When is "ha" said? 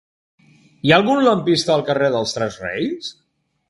0.93-0.97